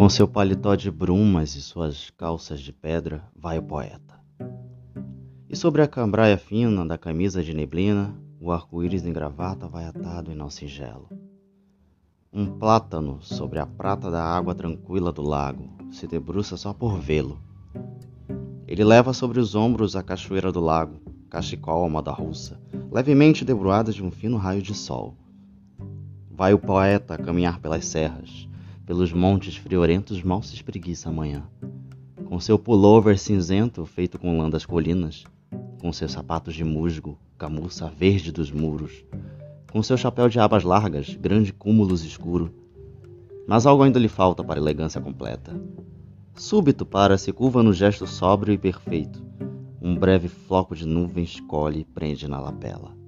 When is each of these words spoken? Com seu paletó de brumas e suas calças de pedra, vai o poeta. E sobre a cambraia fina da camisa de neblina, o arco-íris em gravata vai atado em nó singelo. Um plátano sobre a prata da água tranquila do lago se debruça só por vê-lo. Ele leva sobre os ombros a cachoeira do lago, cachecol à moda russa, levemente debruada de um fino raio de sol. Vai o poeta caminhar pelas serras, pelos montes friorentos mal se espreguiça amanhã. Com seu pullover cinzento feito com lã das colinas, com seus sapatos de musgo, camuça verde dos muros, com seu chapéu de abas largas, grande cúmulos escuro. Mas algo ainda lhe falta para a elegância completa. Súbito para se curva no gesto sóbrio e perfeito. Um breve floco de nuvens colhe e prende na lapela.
Com 0.00 0.08
seu 0.08 0.26
paletó 0.26 0.74
de 0.74 0.90
brumas 0.90 1.54
e 1.54 1.60
suas 1.60 2.08
calças 2.16 2.62
de 2.62 2.72
pedra, 2.72 3.22
vai 3.36 3.58
o 3.58 3.62
poeta. 3.62 4.18
E 5.46 5.54
sobre 5.54 5.82
a 5.82 5.86
cambraia 5.86 6.38
fina 6.38 6.86
da 6.86 6.96
camisa 6.96 7.42
de 7.42 7.52
neblina, 7.52 8.18
o 8.40 8.50
arco-íris 8.50 9.04
em 9.04 9.12
gravata 9.12 9.68
vai 9.68 9.84
atado 9.84 10.32
em 10.32 10.34
nó 10.34 10.48
singelo. 10.48 11.06
Um 12.32 12.46
plátano 12.46 13.18
sobre 13.20 13.58
a 13.58 13.66
prata 13.66 14.10
da 14.10 14.24
água 14.24 14.54
tranquila 14.54 15.12
do 15.12 15.20
lago 15.20 15.68
se 15.90 16.06
debruça 16.06 16.56
só 16.56 16.72
por 16.72 16.98
vê-lo. 16.98 17.38
Ele 18.66 18.82
leva 18.82 19.12
sobre 19.12 19.38
os 19.38 19.54
ombros 19.54 19.96
a 19.96 20.02
cachoeira 20.02 20.50
do 20.50 20.60
lago, 20.60 20.98
cachecol 21.28 21.84
à 21.84 21.90
moda 21.90 22.10
russa, 22.10 22.58
levemente 22.90 23.44
debruada 23.44 23.92
de 23.92 24.02
um 24.02 24.10
fino 24.10 24.38
raio 24.38 24.62
de 24.62 24.74
sol. 24.74 25.14
Vai 26.30 26.54
o 26.54 26.58
poeta 26.58 27.18
caminhar 27.18 27.60
pelas 27.60 27.84
serras, 27.84 28.48
pelos 28.86 29.12
montes 29.12 29.56
friorentos 29.56 30.22
mal 30.22 30.42
se 30.42 30.54
espreguiça 30.54 31.08
amanhã. 31.08 31.44
Com 32.24 32.38
seu 32.38 32.58
pullover 32.58 33.18
cinzento 33.18 33.84
feito 33.84 34.18
com 34.18 34.38
lã 34.38 34.48
das 34.48 34.64
colinas, 34.64 35.24
com 35.80 35.92
seus 35.92 36.12
sapatos 36.12 36.54
de 36.54 36.64
musgo, 36.64 37.18
camuça 37.38 37.88
verde 37.88 38.30
dos 38.30 38.50
muros, 38.50 39.04
com 39.72 39.82
seu 39.82 39.96
chapéu 39.96 40.28
de 40.28 40.38
abas 40.38 40.64
largas, 40.64 41.14
grande 41.14 41.52
cúmulos 41.52 42.04
escuro. 42.04 42.52
Mas 43.46 43.66
algo 43.66 43.82
ainda 43.82 43.98
lhe 43.98 44.08
falta 44.08 44.44
para 44.44 44.58
a 44.58 44.62
elegância 44.62 45.00
completa. 45.00 45.58
Súbito 46.34 46.84
para 46.84 47.18
se 47.18 47.32
curva 47.32 47.62
no 47.62 47.72
gesto 47.72 48.06
sóbrio 48.06 48.54
e 48.54 48.58
perfeito. 48.58 49.22
Um 49.80 49.94
breve 49.94 50.28
floco 50.28 50.74
de 50.74 50.86
nuvens 50.86 51.40
colhe 51.40 51.80
e 51.80 51.84
prende 51.84 52.28
na 52.28 52.38
lapela. 52.38 52.99